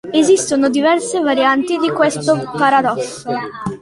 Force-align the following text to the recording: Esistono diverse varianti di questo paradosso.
Esistono 0.11 0.69
diverse 0.71 1.19
varianti 1.19 1.77
di 1.77 1.91
questo 1.91 2.49
paradosso. 2.57 3.29